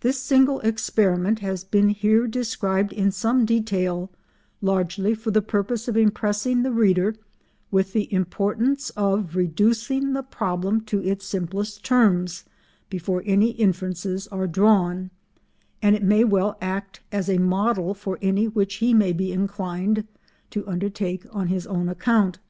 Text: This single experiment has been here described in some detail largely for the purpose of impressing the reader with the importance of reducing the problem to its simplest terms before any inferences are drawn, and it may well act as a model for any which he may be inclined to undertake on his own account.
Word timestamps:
This 0.00 0.20
single 0.20 0.60
experiment 0.60 1.38
has 1.38 1.64
been 1.64 1.88
here 1.88 2.26
described 2.26 2.92
in 2.92 3.10
some 3.10 3.46
detail 3.46 4.10
largely 4.60 5.14
for 5.14 5.30
the 5.30 5.40
purpose 5.40 5.88
of 5.88 5.96
impressing 5.96 6.62
the 6.62 6.72
reader 6.74 7.14
with 7.70 7.94
the 7.94 8.12
importance 8.12 8.90
of 8.98 9.34
reducing 9.34 10.12
the 10.12 10.22
problem 10.22 10.82
to 10.82 11.02
its 11.02 11.24
simplest 11.24 11.82
terms 11.86 12.44
before 12.90 13.22
any 13.24 13.52
inferences 13.52 14.28
are 14.28 14.46
drawn, 14.46 15.10
and 15.80 15.96
it 15.96 16.02
may 16.04 16.22
well 16.22 16.58
act 16.60 17.00
as 17.10 17.30
a 17.30 17.38
model 17.38 17.94
for 17.94 18.18
any 18.20 18.46
which 18.46 18.74
he 18.74 18.92
may 18.92 19.14
be 19.14 19.32
inclined 19.32 20.06
to 20.50 20.68
undertake 20.68 21.24
on 21.34 21.46
his 21.46 21.66
own 21.66 21.88
account. 21.88 22.40